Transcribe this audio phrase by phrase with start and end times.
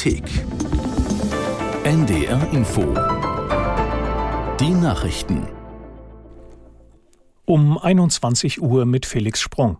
[0.00, 0.24] Apothek.
[1.84, 2.80] NDR Info.
[4.58, 5.46] Die Nachrichten.
[7.44, 9.76] Um 21 Uhr mit Felix Sprung.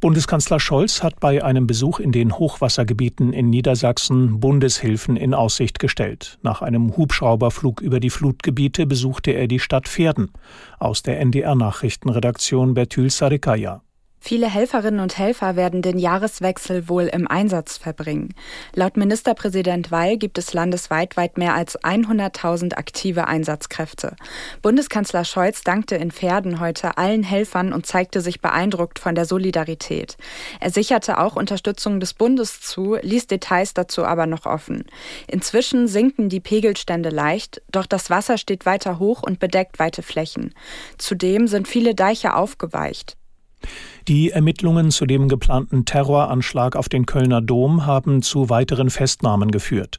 [0.00, 6.38] Bundeskanzler Scholz hat bei einem Besuch in den Hochwassergebieten in Niedersachsen Bundeshilfen in Aussicht gestellt.
[6.42, 10.30] Nach einem Hubschrauberflug über die Flutgebiete besuchte er die Stadt Pferden.
[10.78, 13.82] Aus der NDR Nachrichtenredaktion Bertül Sarikaya.
[14.24, 18.34] Viele Helferinnen und Helfer werden den Jahreswechsel wohl im Einsatz verbringen.
[18.72, 24.14] Laut Ministerpräsident Weil gibt es landesweit weit mehr als 100.000 aktive Einsatzkräfte.
[24.62, 30.16] Bundeskanzler Scholz dankte in Pferden heute allen Helfern und zeigte sich beeindruckt von der Solidarität.
[30.60, 34.84] Er sicherte auch Unterstützung des Bundes zu, ließ Details dazu aber noch offen.
[35.26, 40.54] Inzwischen sinken die Pegelstände leicht, doch das Wasser steht weiter hoch und bedeckt weite Flächen.
[40.96, 43.16] Zudem sind viele Deiche aufgeweicht.
[44.08, 49.98] Die Ermittlungen zu dem geplanten Terroranschlag auf den Kölner Dom haben zu weiteren Festnahmen geführt.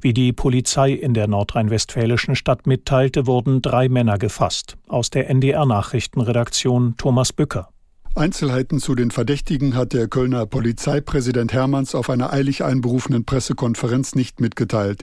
[0.00, 4.76] Wie die Polizei in der nordrhein-westfälischen Stadt mitteilte, wurden drei Männer gefasst.
[4.88, 7.73] Aus der NDR Nachrichtenredaktion Thomas Bücker.
[8.16, 14.40] Einzelheiten zu den Verdächtigen hat der Kölner Polizeipräsident Hermanns auf einer eilig einberufenen Pressekonferenz nicht
[14.40, 15.02] mitgeteilt.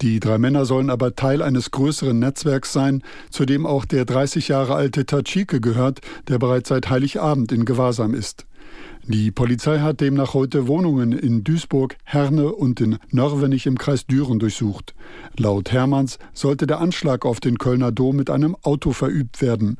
[0.00, 4.48] Die drei Männer sollen aber Teil eines größeren Netzwerks sein, zu dem auch der 30
[4.48, 8.46] Jahre alte Tatschike gehört, der bereits seit Heiligabend in Gewahrsam ist.
[9.06, 14.38] Die Polizei hat demnach heute Wohnungen in Duisburg, Herne und in Nörvenich im Kreis Düren
[14.38, 14.94] durchsucht.
[15.36, 19.76] Laut Hermanns sollte der Anschlag auf den Kölner Dom mit einem Auto verübt werden.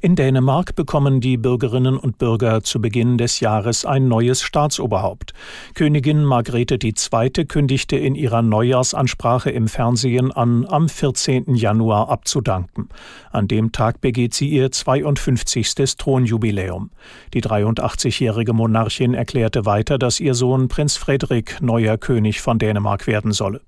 [0.00, 5.32] In Dänemark bekommen die Bürgerinnen und Bürger zu Beginn des Jahres ein neues Staatsoberhaupt.
[5.74, 7.44] Königin Margrethe II.
[7.46, 11.54] kündigte in ihrer Neujahrsansprache im Fernsehen an, am 14.
[11.54, 12.88] Januar abzudanken.
[13.30, 15.74] An dem Tag begeht sie ihr 52.
[15.96, 16.90] Thronjubiläum.
[17.34, 23.32] Die 83-jährige Monarchin erklärte weiter, dass ihr Sohn Prinz Frederik neuer König von Dänemark werden
[23.32, 23.60] solle.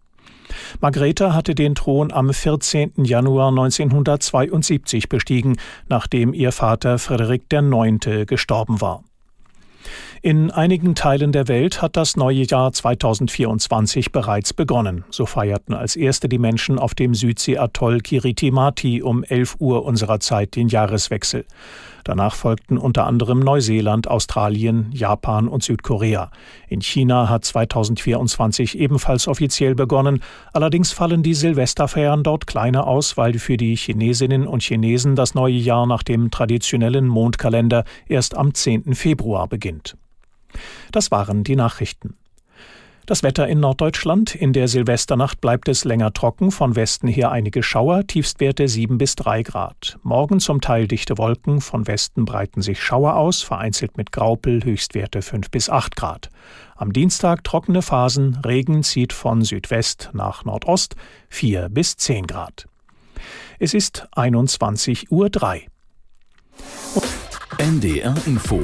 [0.80, 2.92] Margrethe hatte den Thron am 14.
[3.04, 5.56] Januar 1972 bestiegen,
[5.88, 8.26] nachdem ihr Vater Frederik IX.
[8.26, 9.04] gestorben war.
[10.20, 15.04] In einigen Teilen der Welt hat das neue Jahr 2024 bereits begonnen.
[15.10, 20.56] So feierten als erste die Menschen auf dem Südsee-Atoll Kiritimati um 11 Uhr unserer Zeit
[20.56, 21.44] den Jahreswechsel.
[22.08, 26.30] Danach folgten unter anderem Neuseeland, Australien, Japan und Südkorea.
[26.66, 30.22] In China hat 2024 ebenfalls offiziell begonnen.
[30.54, 35.52] Allerdings fallen die Silvesterfeiern dort kleiner aus, weil für die Chinesinnen und Chinesen das neue
[35.52, 38.94] Jahr nach dem traditionellen Mondkalender erst am 10.
[38.94, 39.67] Februar beginnt.
[40.92, 42.16] Das waren die Nachrichten.
[43.08, 44.34] Das Wetter in Norddeutschland.
[44.34, 49.16] In der Silvesternacht bleibt es länger trocken, von Westen her einige Schauer, Tiefstwerte 7 bis
[49.16, 49.98] 3 Grad.
[50.02, 55.22] Morgen zum Teil dichte Wolken, von Westen breiten sich Schauer aus, vereinzelt mit Graupel, Höchstwerte
[55.22, 56.28] 5 bis 8 Grad.
[56.76, 60.94] Am Dienstag trockene Phasen, Regen zieht von Südwest nach Nordost,
[61.30, 62.66] 4 bis 10 Grad.
[63.58, 65.30] Es ist 21.03 Uhr.
[67.56, 68.60] NDR Info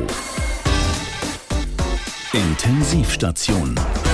[2.34, 4.13] Intensivstation.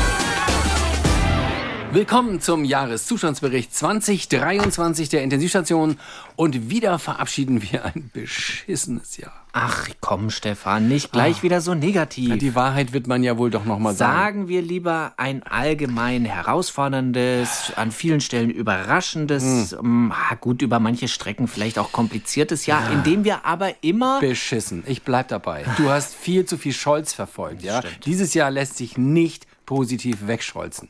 [1.93, 5.99] Willkommen zum Jahreszustandsbericht 2023 der Intensivstation
[6.37, 9.33] und wieder verabschieden wir ein beschissenes Jahr.
[9.53, 12.39] Ach komm, Stefan, nicht gleich Ach, wieder so negativ.
[12.39, 14.21] Die Wahrheit wird man ja wohl doch noch mal sagen.
[14.21, 20.13] Sagen wir lieber ein allgemein herausforderndes, an vielen Stellen überraschendes, hm.
[20.41, 22.91] gut über manche Strecken vielleicht auch kompliziertes Jahr, ja.
[22.91, 24.85] in dem wir aber immer beschissen.
[24.87, 25.65] Ich bleib dabei.
[25.77, 27.83] Du hast viel zu viel Scholz verfolgt, ja?
[28.05, 30.89] Dieses Jahr lässt sich nicht positiv wegscholzen.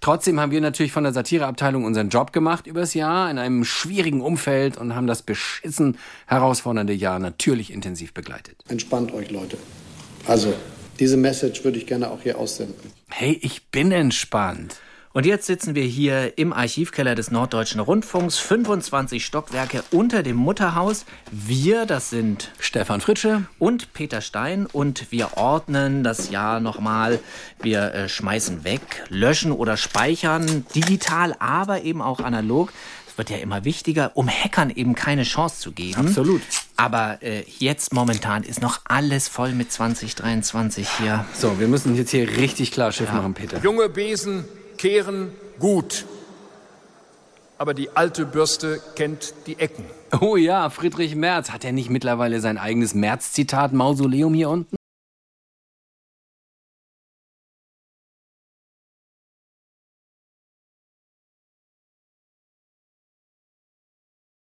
[0.00, 4.22] Trotzdem haben wir natürlich von der Satireabteilung unseren Job gemacht übers Jahr in einem schwierigen
[4.22, 8.56] Umfeld und haben das beschissen herausfordernde Jahr natürlich intensiv begleitet.
[8.68, 9.58] Entspannt euch, Leute.
[10.26, 10.54] Also,
[10.98, 12.90] diese Message würde ich gerne auch hier aussenden.
[13.10, 14.76] Hey, ich bin entspannt.
[15.14, 21.04] Und jetzt sitzen wir hier im Archivkeller des Norddeutschen Rundfunks, 25 Stockwerke unter dem Mutterhaus.
[21.30, 27.20] Wir, das sind Stefan Fritsche und Peter Stein und wir ordnen das Jahr nochmal.
[27.60, 32.72] Wir äh, schmeißen weg, löschen oder speichern, digital, aber eben auch analog.
[33.06, 36.06] Es wird ja immer wichtiger, um Hackern eben keine Chance zu geben.
[36.06, 36.40] Absolut.
[36.78, 41.26] Aber äh, jetzt momentan ist noch alles voll mit 2023 hier.
[41.34, 43.16] So, wir müssen jetzt hier richtig klar Schiff ja.
[43.16, 43.58] machen, Peter.
[43.58, 44.46] Junge Besen
[44.82, 45.30] kehren
[45.60, 46.06] gut.
[47.56, 49.84] Aber die alte Bürste kennt die Ecken.
[50.20, 51.50] Oh ja, Friedrich Merz.
[51.50, 54.74] Hat er nicht mittlerweile sein eigenes Merz-Zitat-Mausoleum hier unten?